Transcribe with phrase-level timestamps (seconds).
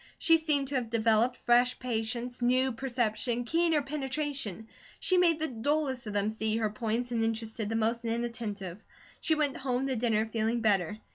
[0.17, 4.67] She seemed to have developed fresh patience, new perception, keener penetration;
[4.99, 8.81] she made the dullest of them see her points, and interested the most inattentive.
[9.19, 10.97] She went home to dinner feeling better.